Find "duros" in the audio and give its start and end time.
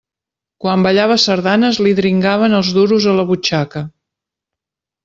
2.79-3.09